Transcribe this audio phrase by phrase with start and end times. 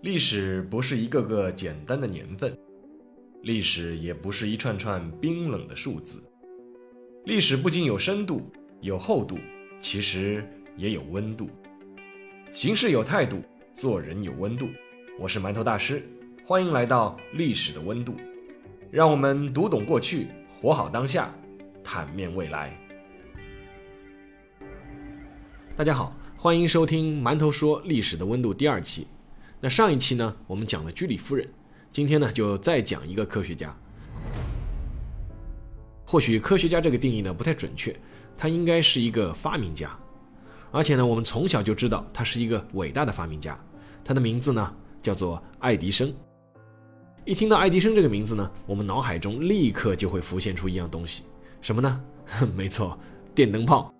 [0.00, 2.56] 历史不是一个个简单的年份，
[3.42, 6.22] 历史也不是一串串冰冷的数字。
[7.24, 8.48] 历史不仅有深度、
[8.80, 9.36] 有厚度，
[9.80, 11.50] 其实也有温度。
[12.52, 13.42] 行事有态度，
[13.72, 14.68] 做人有温度。
[15.18, 16.08] 我是馒头大师，
[16.46, 18.14] 欢迎来到历史的温度，
[18.92, 20.28] 让我们读懂过去，
[20.60, 21.34] 活好当下，
[21.82, 22.72] 坦面未来。
[25.74, 29.08] 大家好，欢迎收听《馒头说历史的温度》第二期。
[29.60, 31.48] 那上一期呢，我们讲了居里夫人，
[31.90, 33.76] 今天呢就再讲一个科学家。
[36.06, 37.94] 或许科学家这个定义呢不太准确，
[38.36, 39.90] 他应该是一个发明家，
[40.70, 43.58] 而且呢我们从小就知道他是一个伟大的发明家，
[44.04, 46.14] 他的名字呢叫做爱迪生。
[47.24, 51.24] 一听到爱迪生这个名字呢，我们脑海中立刻就会浮现出一样东西，
[51.60, 52.00] 什么呢？
[52.54, 52.96] 没错，
[53.34, 53.92] 电灯泡。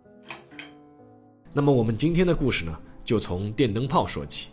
[1.52, 4.50] 那么我们今天的故事呢，就从电灯泡说起。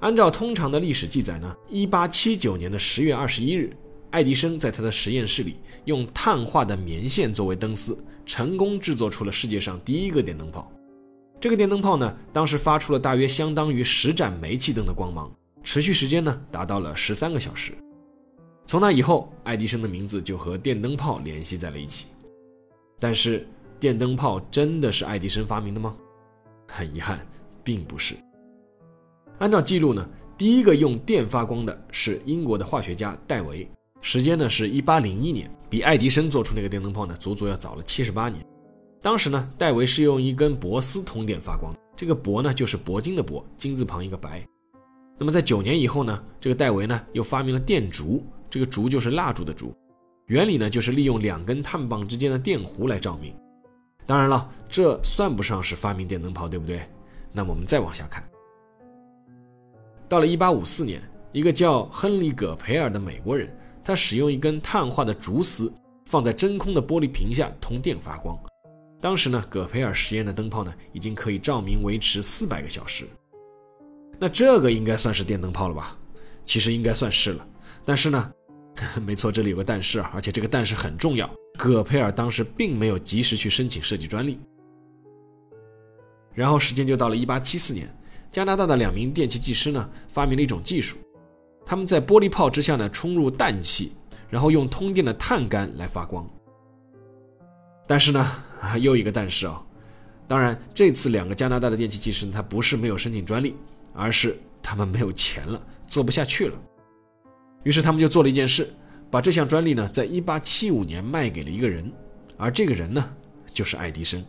[0.00, 3.76] 按照通常的历史记载呢，一八七九年的十月二十一日，
[4.10, 10.70] 爱迪生在他的实验室里用碳化的棉线作为灯丝，成功制作出了世界上第一个电灯泡。
[11.38, 15.30] 这个电灯泡呢，当时发出了大约相当于十盏煤气灯的光芒，
[15.62, 17.72] 持续时间呢达到了十三个小时。
[18.64, 22.06] 从那以后，爱迪生的名字就和电灯泡联系在了一起。
[22.98, 23.46] 但是，
[23.78, 25.94] 电灯泡真的是爱迪生发明的吗？
[26.66, 27.26] 很遗憾，
[27.62, 28.14] 并不是。
[29.40, 33.66] 按照记录呢，第一个用电发光的是英国的化学家戴维，
[34.02, 38.44] 时间呢是一八零一年，比爱迪生做出那个电灯泡呢足足要早了七十八年。
[39.00, 44.46] 当时呢，戴维是用一根铂丝通电发光，这个铂呢就是铂金的铂，金字旁一个白。
[45.18, 49.74] 那么在九年以后呢，这个戴维呢又发明了电烛，这个烛就是蜡烛的烛，
[50.26, 53.34] 原理呢就是利用两根碳棒之间的电弧来照明。
[54.04, 56.82] 当然了，这算不上是发明电灯泡，对不对？
[57.32, 58.22] 那么我们再往下看。
[60.10, 63.48] 到了1854年，一个叫亨利·葛培尔的美国人，
[63.84, 65.72] 他使用一根碳化的竹丝
[66.04, 68.36] 放在真空的玻璃瓶下通电发光。
[69.00, 73.06] 当时呢，葛培尔实验的灯泡呢，已经可以照明维持四百个小时。
[74.18, 75.96] 那这个应该算是电灯泡了吧？
[76.44, 77.46] 其实应该算是了。
[77.84, 78.32] 但是呢，
[79.06, 81.30] 没错，这里有个但是啊，而且这个但是很重要。
[81.56, 84.40] 葛培尔当时并没有及时去申请设计专利。
[86.34, 87.96] 然后时间就到了1874年。
[88.30, 90.98] 加拿大的两名电气技师呢，发明了一种技术，
[91.66, 93.92] 他们在玻璃泡之下呢充入氮气，
[94.28, 96.28] 然后用通电的碳杆来发光。
[97.88, 98.32] 但是呢，
[98.80, 99.60] 又一个但是啊，
[100.28, 103.56] 当然这次两个加拿大的电气技师呢他不是没有申请专利，
[103.92, 106.56] 而是他们没有钱了，做不下去了。
[107.64, 108.72] 于是他们就做了一件事，
[109.10, 111.92] 把这项专利呢，在1875年卖给了一个人，
[112.36, 113.12] 而这个人呢，
[113.52, 114.24] 就是爱迪生。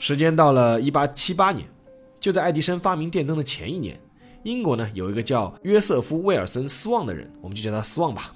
[0.00, 1.68] 时间到了一八七八年，
[2.18, 4.00] 就在爱迪生发明电灯的前一年，
[4.44, 8.32] 英国呢有一个叫约瑟夫·威尔森·斯旺的人，我们就叫他斯旺吧。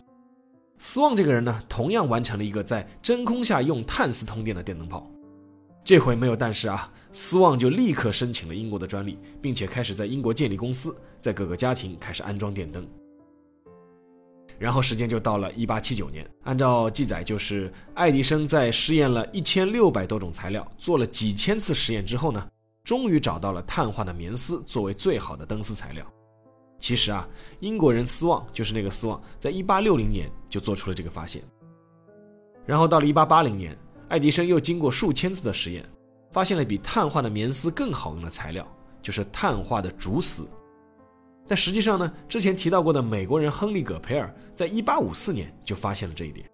[0.78, 5.10] 斯旺这个人呢，同样完成了一个在真空下用碳丝通电的电灯泡。
[5.82, 12.86] 这回没有但是啊，斯旺就立刻申请了英国的专利，并且开始在英国建立公司，在各个家庭开始安装电灯。
[14.64, 22.48] 然后时间就到了一八七九年，按照记载，就是爱迪生在试验了一千六百多种材料，做了几千次实验之后呢，
[22.82, 26.02] 终于找到了碳化的棉丝作为最好的灯丝材料。
[26.78, 27.28] 其实啊，
[27.60, 31.44] 英国人斯旺就是那个斯旺，在一八六零年就做出了这个发现。
[32.64, 33.76] 然后到了一八八零年，
[34.08, 35.86] 爱迪生又经过数千次的实验，
[36.32, 38.66] 发现了比碳化的棉丝更好用的材料，
[39.02, 40.48] 就是碳化的竹丝。
[41.46, 46.46] 但实际上呢，之前提到过的美国人亨利·葛培尔，在1854年就发现了这一点。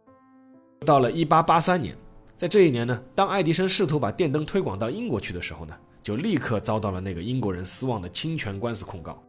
[0.84, 1.96] 到了1883年，
[2.36, 9.22] 在这一年呢，当爱迪生试图把电灯推广到英国去的时候呢，就立刻遭到了那个英国人斯旺的侵权官司控告。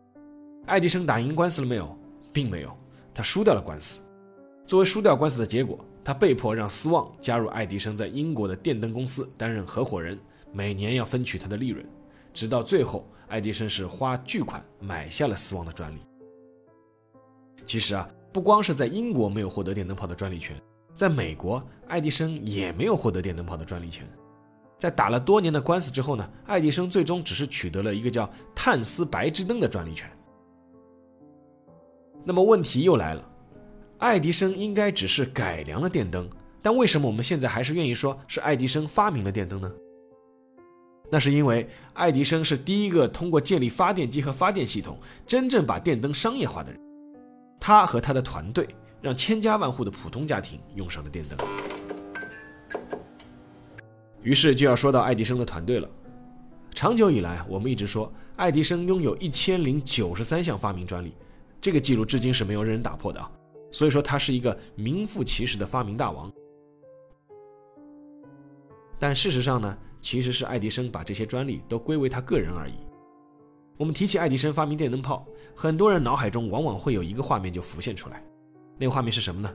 [0.65, 1.95] 爱迪生打赢官司了没有？
[2.33, 2.75] 并没有，
[3.13, 3.99] 他输掉了官司。
[4.65, 10.17] 作为输掉官司的结果，他被迫让斯旺加入爱迪生在英国的电灯公司担任合伙人，
[10.51, 11.85] 每年要分取他的利润，
[12.33, 13.05] 直到最后。
[13.31, 15.99] 爱迪生是花巨款买下了斯旺的专利。
[17.65, 20.61] 其实啊，不光是在英国没有获得电灯泡的专利权，
[20.93, 24.05] 在美国，爱迪生也没有获得电灯泡的专利权。
[24.77, 30.11] 在打了多年的官司之后呢，爱迪生最终只是取得了一个叫碳丝白炽灯的专利权。
[32.25, 33.31] 那么问题又来了，
[33.99, 36.29] 爱迪生应该只是改良了电灯，
[36.61, 39.71] 但为什么我们现在还是愿意说是爱迪生发明了电灯呢？
[41.11, 44.97] 那是因为爱迪生是第一个通过建立发电机和发电系统，
[45.27, 46.79] 真正把电灯商业化的人。
[47.59, 48.67] 他和他的团队
[49.01, 51.37] 让千家万户的普通家庭用上了电灯。
[54.23, 55.89] 于是就要说到爱迪生的团队了。
[56.73, 61.13] 长久以来，我们一直说爱迪生拥有一千零九十三项发明专利，
[61.59, 63.29] 这个记录至今是没有人打破的啊。
[63.69, 66.31] 所以说，他是一个名副其实的发明大王。
[68.97, 72.73] 但事实上呢，其实是爱迪生把这些专利都归为他个人而已。
[73.77, 75.25] 我们提起爱迪生发明电灯泡，
[75.55, 78.23] 很多人脑海中往往会有一个画面就浮现出来，
[78.77, 79.53] 那个画面是什么呢？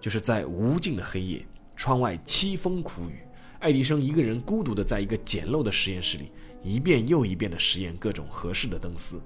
[0.00, 1.44] 就是在无尽的黑夜，
[1.76, 3.18] 窗外凄风苦雨，
[3.58, 6.30] 爱迪生一个人孤独的在一个简陋的实验室里，
[6.62, 9.20] 一遍又一遍的实验各种合适的灯丝。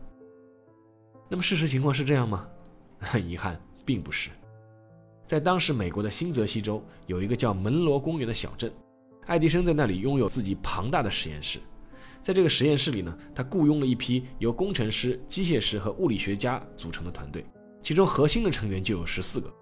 [1.29, 2.49] 那么事实情况是这样吗？
[2.99, 3.61] 很 遗憾。
[3.85, 4.31] 并不是，
[5.27, 8.73] 在当时美国的新泽西州有一个叫门罗公园的小镇，
[9.27, 11.61] 爱迪生在那里拥有自己庞大的实验室。
[12.21, 17.45] 在这个实验室里呢，他雇佣了一批由工程师、机械师和物理学家组成的团队，
[17.83, 19.53] 其中核心的成员就有十四个。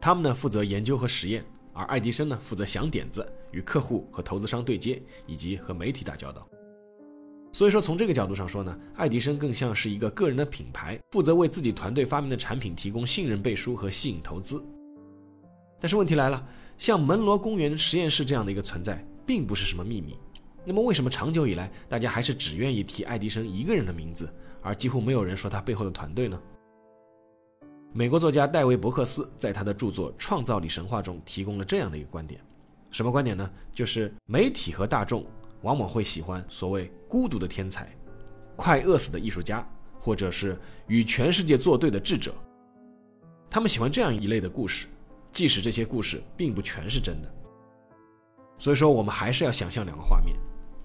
[0.00, 6.46] 他们呢负责研究和实验，而爱迪生呢负责想点子、与客户和投资商对接，以及和媒体打交道。
[7.52, 14.64] 所以说，从这个角度上说呢，爱迪生更像是一个个人的品牌，负责为自己团队发明的产品提供信任背书和吸引投资。
[15.78, 16.46] 但是问题来了，
[16.78, 20.18] 像门罗公园实验室这样的一个存在，并不是什么秘密。
[20.64, 26.40] 那么为什么长久以来大家还是只愿意提爱迪生一个人的名字，而几乎没有人说他背后的团队呢？
[27.92, 32.40] 美国作家戴维·伯克斯在他的著作《创造力神话》中提供了这样的一个观点，
[32.90, 33.50] 什么观点呢？
[33.72, 35.26] 就是媒体和大众。
[35.62, 37.88] 往往会喜欢所谓孤独的天才、
[38.56, 39.64] 快饿死的艺术家，
[40.00, 40.58] 或者是
[40.88, 42.34] 与全世界作对的智者。
[43.48, 44.88] 他们喜欢这样一类的故事，
[45.32, 47.34] 即使这些故事并不全是真的。
[48.58, 50.36] 所以说，我们还是要想象两个画面。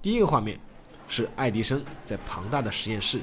[0.02, 0.60] 第一个画面
[1.08, 3.20] 是爱迪生在庞大的实验室，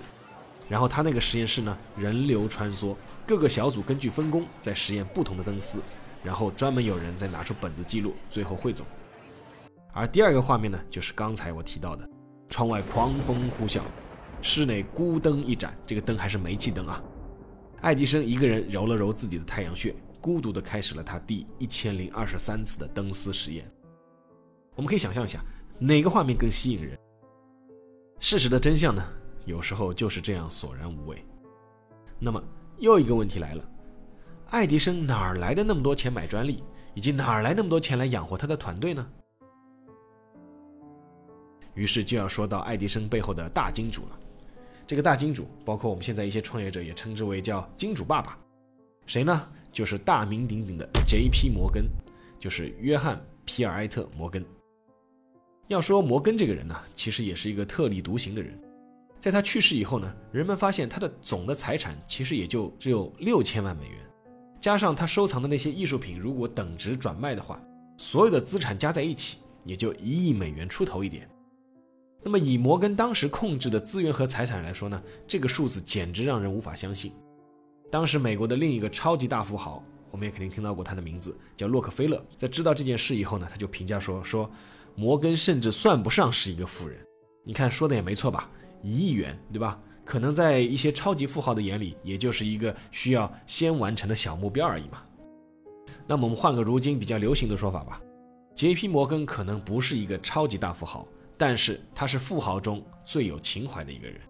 [0.69, 2.95] 然后他那个实验室呢人流穿梭，
[3.27, 5.81] 各个小组根据分工在实验不同的灯丝，
[6.23, 8.87] 然后专门有人在拿出本子记录，最后汇总。
[9.93, 12.09] 而第二个画面呢，就是刚才我提到的，
[12.49, 13.81] 窗外狂风呼啸，
[14.43, 17.03] 室内孤灯一盏，这个灯还是煤气灯啊。
[17.81, 19.95] 爱迪生一个人揉了揉自己的太阳穴，
[20.25, 23.71] 孤独地开始了他第一千零二十三次的灯丝实验。
[24.75, 25.45] 我们可以想象一下，
[25.79, 26.99] 哪个画面更吸引人？
[28.21, 29.07] 事实的真相呢，
[29.45, 31.23] 有时候就是这样索然无味。
[32.19, 32.43] 那么
[32.79, 33.71] 又一个问题来了，
[34.49, 39.07] 爱迪生哪儿来的那么多钱买专利，以及哪儿来那么多钱来养活他的团队呢？
[41.75, 44.19] 于是就要说到爱迪生背后的大金主了。
[44.87, 48.39] 这个大金主，包括我们现在一些创业者也称之为叫金主爸爸，
[49.05, 49.47] 谁呢？
[49.75, 51.51] 就是大名鼎鼎的 J.P.
[51.51, 51.85] 摩根，
[52.39, 54.43] 就是约翰·皮尔埃特·摩根。
[55.67, 58.59] 要说摩根这个人呢，其实也是一个特立独行的人。
[59.19, 63.99] 在他去世以后呢，人们发现他的总的财产其实也就只有六千万美元，
[64.61, 67.61] 加上他收藏的那些艺术品，如果等值转卖的话，
[67.97, 71.29] 所有的资产加在一起也就一亿美元出头一点。
[72.23, 77.13] 那么以摩根当时控制的资源和财产来说呢，这个数字简直让人无法相信。
[77.91, 82.25] 当时美国的另一个超级大富豪，我们也肯定听到过他的名字，叫洛克菲勒。
[82.37, 84.51] 在知道这件事以后呢，他就评价说：“说
[84.95, 86.99] 摩根甚至算不上是一个富人。”
[87.45, 88.51] 你看说的也没错吧？
[88.83, 89.81] 一亿元，对吧？
[90.05, 95.03] 可能在一些超级富豪的眼里，也就是一个需要先完成的小目标而已嘛。
[96.07, 98.01] 那么我们换个如今比较流行的说法吧，
[98.55, 101.07] 杰皮摩根可能不是一个超级大富豪。
[101.37, 104.21] 但是他是富豪中最有情怀的一个人。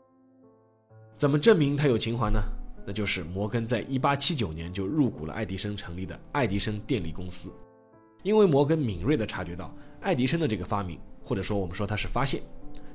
[1.19, 2.41] 怎么证明他有情怀呢？
[2.87, 7.53] 那就是摩根在1879年就入股了爱迪生成立的爱迪生电力公司，
[8.23, 12.43] 因为摩根敏锐地察觉到爱迪生的这个发明，或者说我们说他是发现，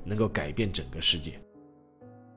[0.03, 1.39] 能够改变整个世界。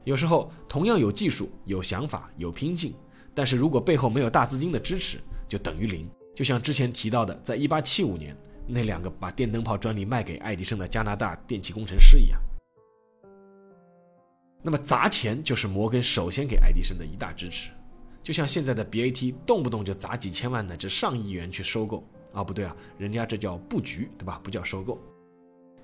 [0.04, 2.94] 有时候同样有技术、有想法、有拼劲，
[3.34, 5.18] 但是如果背后没有大资金的支持，
[5.48, 6.08] 就等于零。
[6.34, 8.36] 就像之前提到的，在1875年。
[8.64, 12.40] 那两个把电灯泡专利卖给爱迪生的加拿大电气工程师一样，
[14.62, 17.70] 那么砸钱就是摩根首先给爱迪生的一大支持，
[18.22, 24.40] 就像现在的 BAT 动不动就砸几千万乃至上亿元去收购啊，不对啊，人家这叫布局，对吧？
[24.42, 25.00] 不叫收购。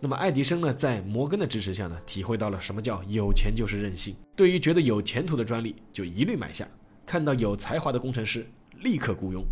[0.01, 6.69] 那么爱迪生呢，在摩根的支持下呢，体会到了什么叫有钱就是任性，对于觉得有前途的专利就一律买下，
[7.05, 9.45] 看到有才华的工程师立刻雇佣。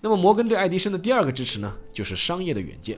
[0.00, 2.96] 那么摩根对爱迪生的第二个支持呢，就是商业的远见。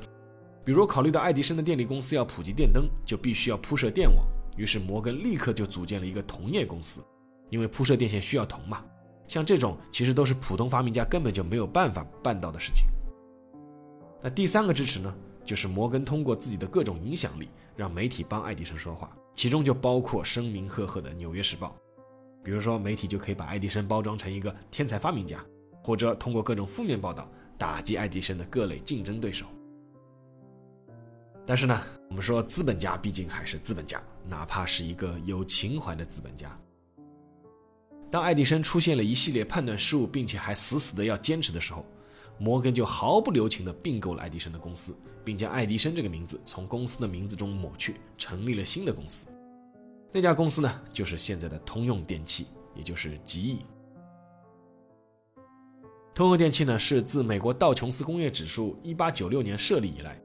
[0.65, 4.25] 比如考虑到爱迪生的电力公司要普及电灯，就必须要铺设电网，
[4.57, 7.05] 于是摩根立刻就组建了一个铜业公司，
[7.51, 8.85] 因为铺设电线需要铜嘛。
[9.27, 12.85] 像这种其实都是普通发明家根本就没有办法办到的事情。
[14.23, 21.69] 那第三个支持呢，就是摩根通过自己的各种影响力，让媒体帮爱迪生说话，其中就包括声名赫赫的《纽约时报》。
[22.43, 25.45] 比如说媒体就可以把爱迪生包装成一个天才发明家。
[25.87, 29.45] 或者通过各种负面报道打击爱迪生的各类竞争对手。
[31.47, 36.59] 但是呢，我们说资本家毕竟还是资本家，哪怕是一个有情怀的资本家。
[38.11, 41.85] 当爱迪生出现了一系列判断失误，并且还死死的要坚持的时候，
[42.39, 49.27] 摩根就毫不留情的并购了爱迪生的公司，并将爱迪生这个名字从公司的名字中抹去，成立了新的公司。
[50.13, 53.59] 那家公司呢，就是现在的通用电气，也就是极翼。
[56.15, 60.17] 通用电气呢，是自美国道琼斯工业指数1896年设立以来，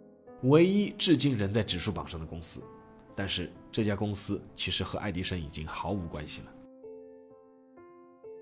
[0.44, 2.62] 唯一至今仍在指数榜上的公司。
[3.16, 6.48] 但是这家公司其实和爱迪生已经毫无关系了。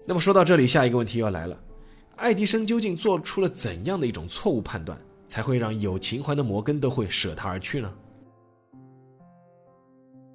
[0.05, 1.59] 那么说到这里，下一个问题要来了：
[2.15, 7.93] 爱迪生究竟做出了怎样的一种错误判断，才会让有情怀的摩根都会舍他而去呢？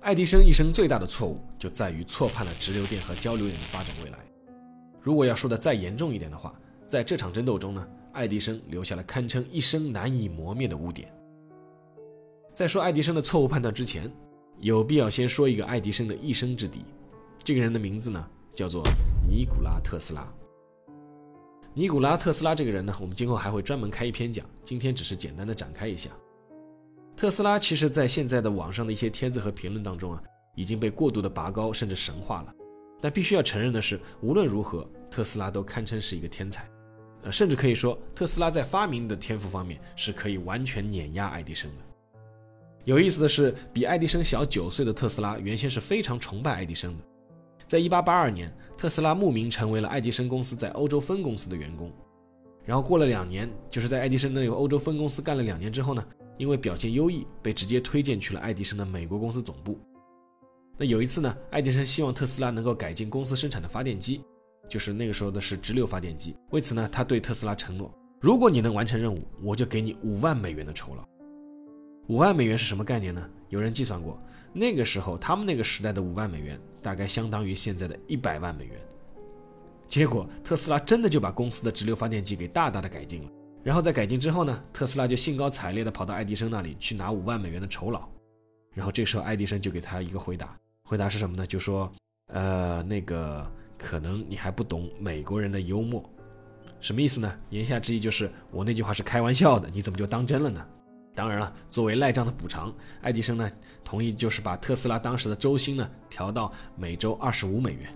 [0.01, 4.19] 爱迪生一生最大的错误就在于错判了直流电和交流电的发展未来。
[5.01, 6.53] 如果要说的再严重一点的话，
[6.89, 11.09] 在这场争斗中呢，爱迪生留下了堪称一生难以磨灭的污点。
[12.55, 14.13] 在说爱迪生的错误判断之前，
[14.59, 16.85] 有必要先说一个爱迪生的一生之敌。
[17.43, 18.23] 这个人的名字呢，
[18.55, 18.83] 叫做
[19.27, 20.31] 尼古拉特斯拉。
[21.73, 26.11] 尼古拉特斯拉这个人呢，我们今后还会专门开一篇讲，今天只是简单的展开一下。
[27.17, 30.23] 特斯拉其实，在现在的网上的一些帖子和评论当中啊，
[30.55, 32.55] 已经被过度的拔高甚至神化了。
[33.01, 36.69] 但必须要承认的是，无论如何，特斯拉都堪称是一个天才。
[37.23, 41.92] 呃，甚至可以说，特斯拉在发明的天赋方面是可以完全碾压爱迪生的。
[42.85, 47.05] 有意思的是，比爱迪生小九岁的特斯拉原先是非常崇拜爱迪生的。
[47.69, 51.91] 在1882年，特斯拉慕名成为了爱迪生公司在欧洲分公司的员工。
[52.65, 56.05] 然后过了两年，就是在爱迪生那个欧洲分公司干了两年之后呢，
[56.39, 59.79] 因为表现优异，被直接推荐去了爱迪生的美国公司总部。
[60.77, 64.21] 那有一次呢，爱迪生希望特斯拉能够改进公司生产的发电机。
[64.69, 66.35] 就是那个时候的是直流发电机。
[66.51, 71.05] 为此呢，他对特斯拉承诺：如果你能完成任务，我就给你五万美元的酬劳。
[72.09, 73.25] 五万美元是什么概念呢？
[73.49, 74.21] 有人计算过，
[74.53, 78.75] 那个时候他们那个时代的五万美元大概相当于现在的一百万美元。
[79.89, 83.31] 结果特斯拉真的就把公司的直流发电机给大大的改进了。
[83.63, 88.09] 然后在改进之后呢，特斯拉就兴高采烈地跑到爱迪生那里去拿五万美元的酬劳。
[88.73, 91.47] 然后这时候爱迪生就给他一个回答，回答是什么呢？
[91.47, 91.93] 就说：
[92.27, 93.51] 呃，那个。
[93.79, 96.09] 可能你还不懂美国人的幽默，
[96.81, 97.37] 什么意思呢？
[97.51, 100.65] 言下之意就是我那句话是开玩笑的，你怎么就当真了呢？
[101.15, 103.51] 当然了，作为赖账的补偿，爱迪生呢
[103.85, 107.95] 同意就是把特斯拉当时的周薪呢调到每周二十五美元。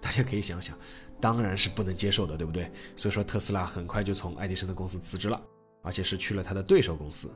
[0.00, 0.76] 大家可以想想，
[1.20, 2.70] 当然是不能接受的，对不对？
[2.94, 5.40] 所以说特斯拉很快就从爱迪生的公司辞职了，
[5.82, 7.28] 而且是去了他的对手公司。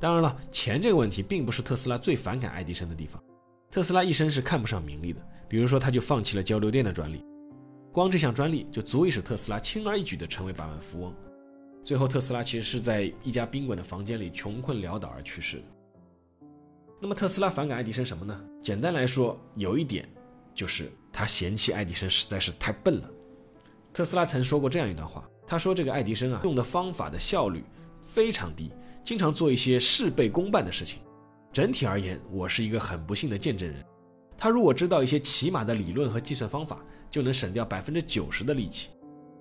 [0.00, 3.22] 当然了，钱这个问题并不是特斯拉最反感爱迪生的地方。
[3.70, 7.24] 特斯拉一生是看不上名利的，比如说他就放弃了交流电的专利，
[7.92, 11.14] 光这项专利就足以使特斯拉轻而易举地成为百万富翁。
[11.84, 15.64] 最后，特斯拉其实是在一家宾馆的房间里穷困潦倒而去世的。
[17.00, 18.40] 那么，特斯拉反感爱迪生什么呢？
[18.62, 20.08] 简单来说，有一点
[20.54, 23.10] 就是他嫌弃爱迪生实在是太笨了。
[23.92, 27.64] 特斯拉曾说过这样一段话，他说：“这个爱迪生啊，用的方法的效率
[28.02, 28.70] 非常低，
[29.02, 31.00] 经常做一些事倍功半的事情。”
[31.52, 33.84] 整体而言，我是一个很不幸的见证人。
[34.38, 38.90] 他如果知道一些起码的理论和计算方法，就能省掉百分之九十的力气。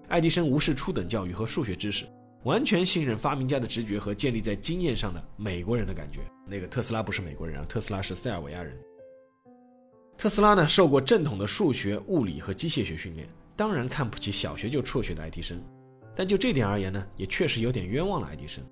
[0.09, 2.05] 爱迪生无视初等教育和数学知识，
[2.43, 6.21] 完全信任发明家的直觉和建立在经验上的美国人的感觉。
[6.47, 8.75] 那个特斯拉不是美国人啊，特斯拉是塞尔维亚人。
[10.17, 15.61] 特斯拉呢，受过正统的数学、物理和机械学训练，当然看不起小学就辍学的爱迪生。
[16.15, 18.63] 但就这点而言呢，也确实有点冤枉了爱迪生。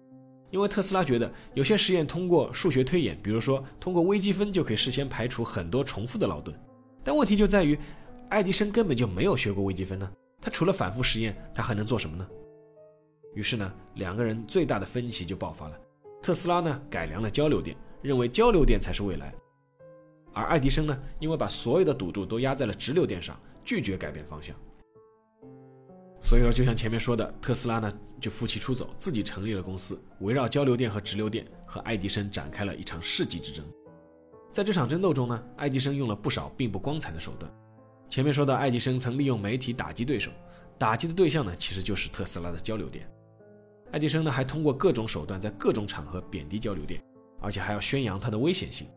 [0.52, 6.56] 因为特斯拉觉得有些实验通过数学推演，比如说通过微积分就可以事先排除很多重复的劳顿，
[7.04, 7.78] 但问题就在于，
[8.30, 10.12] 爱迪生根本就没有学过微积分呢，
[10.42, 12.28] 他除了反复实验，他还能做什么呢？
[13.36, 15.80] 于是呢，两个人最大的分歧就爆发了。
[16.22, 19.34] 特斯拉呢改良了交流电，认为交流电才是未来，
[20.34, 24.56] 而爱迪生呢，因为把所有的赌注都压在了直流电上，拒绝改变方向。
[26.22, 33.64] 所以说，就像前面说的，特斯拉呢就负气出走，自己成立了公司，围绕交流电和直流电和爱迪生展开了一场世纪之争。
[34.52, 37.50] 在这场争斗中呢，爱迪生用了不少并不光彩的手段。
[38.10, 40.30] 前面说到，爱迪生曾利用媒体打击对手，
[40.78, 43.10] 打击的对象呢其实就是特斯拉的交流电。
[43.92, 47.02] 爱迪生呢还通过各种手段在各种场合贬低交流电，
[47.42, 48.88] 而且还要宣扬它的危险性。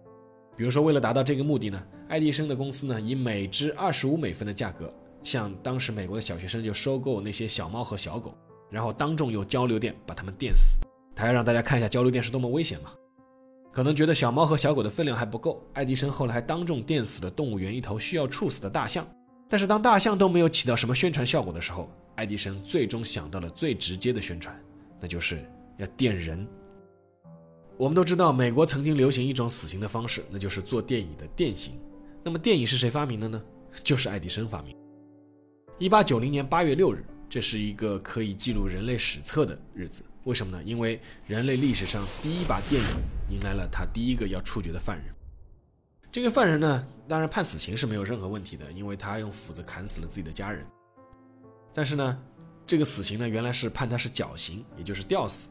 [0.54, 4.92] 比如说，为了达到这个目的呢，爱迪生的公司呢以每只二十五美分的价格。
[5.22, 8.36] 像当时美国的小学生就收购那些小猫和小狗，
[8.68, 10.80] 然后当众用交流电把它们电死。
[11.14, 12.92] 他要让大家看一下交流电是多么危险嘛。
[13.72, 19.06] 可能觉得小猫和小狗的分量还不够，爱迪生后来还当众电死了动物园一头需要处死的大象。
[19.48, 24.54] 但是当大象都没有起到什么宣传效果的时候，爱迪生最终想到了最直接的宣传，
[25.02, 25.44] 那就是
[25.76, 26.46] 要电人。
[27.76, 31.74] 我们都知道，美国曾经流行一种死刑的方式，那就是做电影的电刑。
[32.22, 33.42] 那么，电影是谁发明的呢？
[33.82, 34.76] 就是爱迪生发明。
[35.78, 40.04] 一八九零年八月六日，这是一个可以记录人类史册的日子。
[40.24, 40.62] 为什么呢？
[40.62, 42.88] 因为人类历史上第一把电影
[43.28, 45.06] 迎来了他第一个要处决的犯人。
[46.12, 50.64] 这个犯人呢，当然判死刑是没有任何问题的，因为他用斧子砍死了自己的家人。
[51.74, 52.22] 但是呢，
[52.66, 55.48] 这个死刑呢，原来是判他是绞刑，也就是吊死。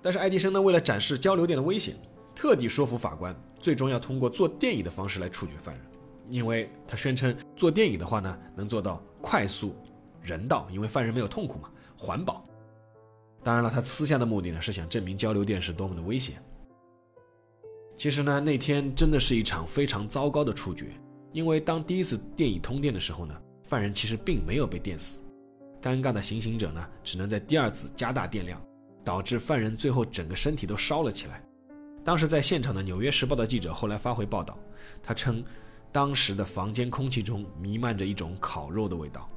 [0.00, 1.94] 但是爱迪生呢，为了展示交流电的危险，
[2.34, 5.84] 特地说服法官，最终要通过做电椅的方式来处决犯人，
[6.28, 9.74] 因为他宣称做电椅的话呢，能做到快速、
[10.20, 12.42] 人道，因为犯人没有痛苦嘛，环保。
[13.44, 16.42] 当然了，他私下的目的呢，是想证明交流电是多么的危险。
[17.96, 20.86] 其实呢，那天真的是一场非常糟糕的处决，
[21.32, 25.20] 因为当第一次电椅通电的时候呢，犯人其实并没有被电死，
[25.82, 28.62] 尴尬的行刑者呢，只能在第二次加大电量。
[29.04, 31.42] 导致犯人最后整个身体都烧了起来。
[32.04, 34.56] 当时在现场的《纽约时报》的记者后来发回报道，
[35.02, 35.44] 他称，
[35.90, 39.28] 当时的房间空气中弥漫着一种烤肉的味道。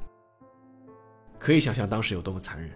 [1.39, 2.71] 可以想象当时有多么残忍。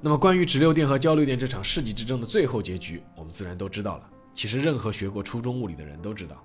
[0.00, 4.10] 那么，关于直流电和交流电这场世纪之争的最后结局，我们自然都知道了。
[4.34, 6.44] 其实，任何学过初中物理的人都知道，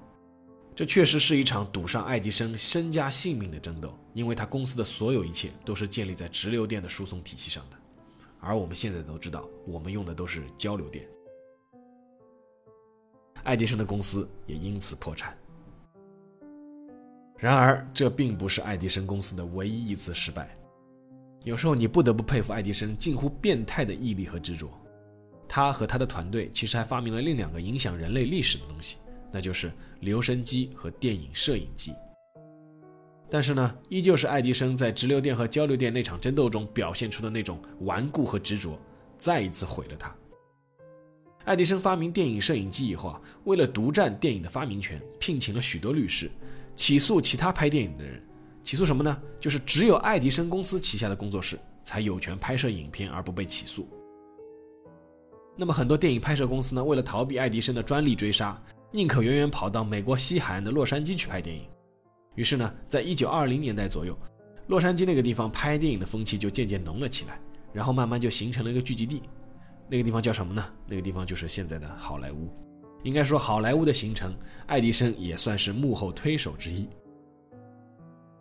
[0.77, 7.77] 这确实是一场赌上爱迪生身家性命的争斗，因为他公司的所有一切都是建立在直流电的输送体系上的。
[8.39, 11.03] 而我们现在都知道，我们用的都是交流电。
[13.41, 15.35] 爱迪生的公司也因此破产。
[17.39, 20.55] 然而，这并不是爱迪生公司的唯一一次失败。
[21.43, 24.69] 有时候，你不得不佩服爱迪生近乎变态的毅力和执着。
[25.49, 28.97] 他和他的团队其实还发明了另两个影响人类历史的东西，
[29.37, 31.93] 那就是留声机和电影摄影机。
[33.29, 38.79] 但是呢，依旧是爱迪生在直流电和交流电那场争斗中表现出的那种顽固和执着，
[39.15, 40.11] 再一次毁了他。
[41.45, 46.31] 爱迪生发明电影摄影机以后啊，为了独占电影的发明权，聘请了许多律师，
[46.75, 48.19] 起诉其他拍电影的人。
[48.63, 49.21] 起诉什么呢？
[49.39, 53.87] 就是只有爱迪生公司旗下的工作室才有权拍摄影片，而不被起诉。
[55.55, 58.61] 那么很多电影拍摄公司呢，为了逃避爱迪生的专利追杀，
[58.97, 61.61] 宁可远远跑到美国西海岸的洛杉矶去拍电影。
[62.33, 64.17] 于是呢，在一九二零年代左右，
[64.69, 67.39] 洛杉矶那个地方拍电影的风气就渐渐浓了起来，
[67.71, 69.21] 然后慢慢就形成了一个聚集地。
[69.87, 70.65] 那个地方叫什么呢？
[70.87, 72.51] 那个地方就是现在的好莱坞。
[73.03, 76.87] 应该说，好莱坞的形成，爱迪生也算是幕后推手之一。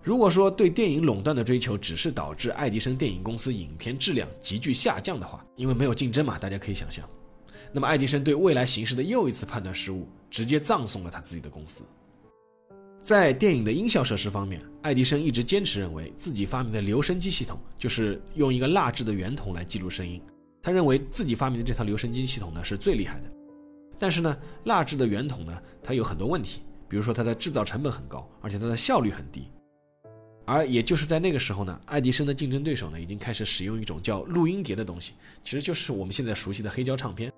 [0.03, 7.07] 如果说对电影垄断的追求只是导致爱迪生电影公司影片质量急剧下降的话，因为没有竞争嘛，大家可以想象，
[7.73, 11.85] 那么爱迪生对未来形势的又一次判断失误，直接葬送了他自己的公司。
[13.03, 20.21] 在电影的音效设施方面，爱迪生一直坚持认为自己发明的留声机系统就是用一个蜡制的圆筒来记录声音。
[20.61, 23.31] 他认为自己发明的这套留声机系统呢是最厉害的。
[23.99, 29.49] 但是呢，蜡制的圆筒呢，它有很多问题，比如说它的制造成本很高，而且它的效率很低。
[30.45, 37.33] 而也就是在那个时候呢，爱迪生的竞争对手呢已经开始使用一种叫录音碟的东西，其实就是我们现在熟悉的黑胶唱片。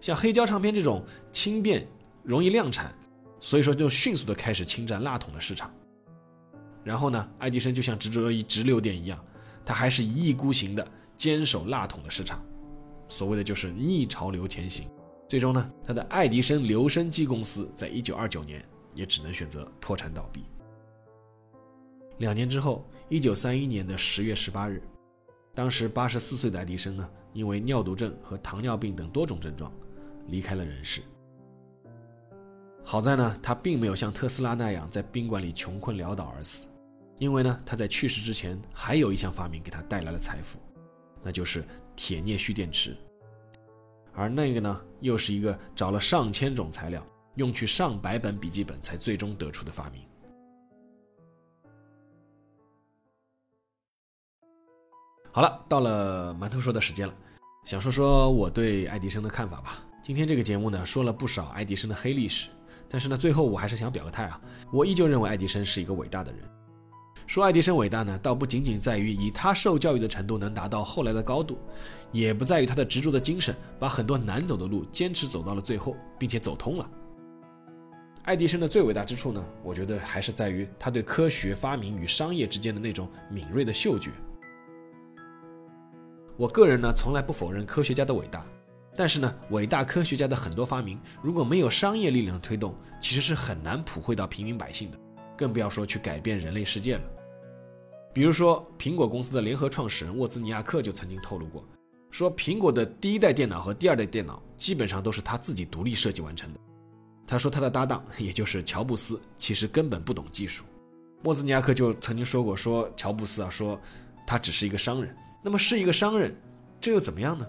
[0.00, 1.86] 像黑胶唱片这种轻便、
[2.28, 2.94] 容易量产。
[3.40, 5.72] 所以说，就迅速的开始侵占蜡筒的市场。
[6.84, 9.24] 然后呢，爱迪生就像执着于直流电一样，
[9.64, 10.86] 他还是一意孤行的
[11.16, 12.44] 坚守蜡筒的市场。
[13.08, 14.86] 所谓的就是逆潮流前行。
[15.28, 18.62] 最终呢，他的爱迪生留声机公司在一九二九年
[18.94, 20.44] 也只能选择破产倒闭。
[22.18, 24.82] 两年之后，一九三一年的十月十八日，
[25.54, 29.72] 当时八十四岁的爱迪生呢，因为尿毒症和糖尿病等多种症状，
[30.26, 31.02] 离开了人世。
[32.90, 36.68] 好在呢，他并没有像特斯拉那样在宾馆里穷困潦倒而死，
[37.18, 40.58] 因为呢，他在去世之前还有一项发明给他带来了财富，
[41.22, 41.62] 那就是
[41.94, 42.96] 铁镍蓄电池。
[44.14, 50.00] 而那个呢，又是一个找了上千种材料，用去上百本笔记本才最终得出的发明。
[55.30, 57.14] 好了，到了馒头说的时间了，
[57.66, 59.86] 想说说我对爱迪生的看法吧。
[60.02, 62.48] 今天这个节目呢，说了不少爱迪生的黑历史。
[62.90, 64.40] 但是呢，最后我还是想表个态啊，
[64.72, 66.40] 我依旧认为爱迪生是一个伟大的人。
[67.26, 71.58] 说爱迪生伟大呢，倒不仅仅在于以他受教育的程度能达到后来的高度，
[72.10, 76.90] 也不在于他的执着的精神，把很多难走的路坚持走到了最后，并且走通了。
[78.24, 84.10] 爱迪生的最伟大之处呢，我觉得还是在于他对科学发明与商业之间的那种敏锐的嗅觉。
[86.38, 88.46] 我个人呢，从来不否认科学家的伟大。
[88.98, 94.98] 但是呢，伟大科学家的很多发明，如果没有商业力量的推动，其实是很难普惠到平民百姓的，
[95.36, 97.02] 更不要说去改变人类世界了。
[98.12, 101.64] 比如说，苹果公司的联合创始人沃兹尼亚克就曾经透露过，
[102.10, 106.58] 说苹果的第一代电脑和第二代电脑基本上都是他自己独立设计完成的。
[107.24, 110.64] 他说他的搭档，也就是乔布斯，其实根本不懂技术。
[111.22, 113.80] 沃兹尼亚克就曾经说过，说乔布斯啊，说
[114.26, 115.14] 他只是一个商人。
[115.40, 116.36] 那么是一个商人，
[116.80, 117.46] 这又怎么样呢？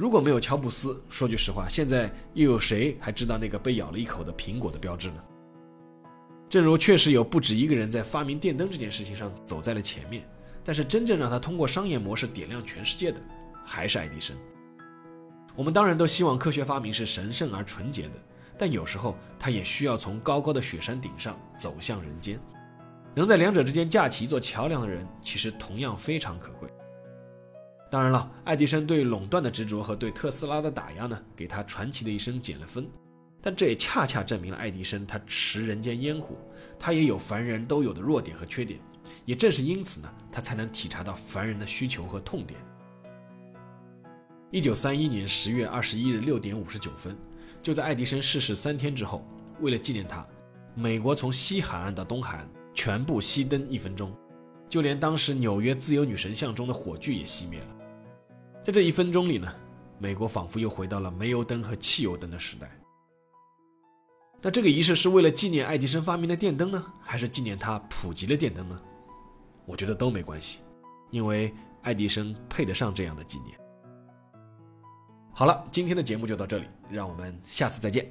[0.00, 5.22] 如果没有乔布斯，说句实话，现在又有谁还知道那个被咬了一口的苹果的标志呢？
[6.48, 10.26] 正如确实有不止一个人在发明电灯这件事情上走在了前面，
[10.64, 13.20] 但是真正让他通过商业模式点亮全世界的，
[13.62, 14.34] 还是爱迪生。
[15.54, 18.14] 我们当然都希望科学发明是神圣而纯洁的，
[18.56, 22.40] 但有时候它也需要从高高的雪山顶上走向人间。
[23.14, 26.70] 能在两者之间架起一座桥梁的人，其实同样非常可贵。
[27.90, 32.88] 当然了，爱迪生对垄断的执着和对特斯拉的打压呢，给他传奇的一生减了分。
[33.42, 36.36] 但这也恰恰证明了爱迪生他食人间烟火，
[36.78, 38.78] 他也有凡人都有的弱点和缺点，
[39.24, 42.60] 也正是因此呢，他才能体察到凡人的需求和痛点。
[44.52, 47.16] 一九三一年十月二十一日六点五十九分，
[47.62, 49.24] 就在爱迪生逝世三天之后，
[49.60, 50.24] 为了纪念他，
[50.76, 54.14] 美国从西海岸到东海岸全部熄灯一分钟，
[54.68, 57.66] 就连当时纽约自由女神像中的火炬也熄灭了。
[58.62, 59.52] 在这一分钟里呢，
[59.98, 62.70] 美国仿佛又回到了煤油灯和汽油灯的时代。
[64.42, 68.80] 那这个仪式是为了纪念爱迪生发明的电灯呢，还是纪念他普及的电灯呢？
[69.66, 70.60] 我觉得都没关系，
[71.10, 73.58] 因为爱迪生配得上这样的纪念。
[75.32, 78.10] 好了，今天的节目就到这里，让我们下次再见。